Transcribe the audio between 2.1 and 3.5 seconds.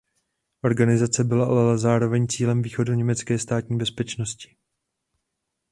cílem východoněmecké